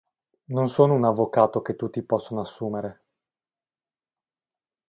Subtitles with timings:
[0.47, 3.03] Non sono un avvocato che tutti possono assumere.